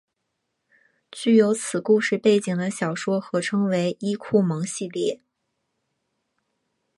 [1.11, 5.21] 具有此故事背景的小说合称为伊库盟系列。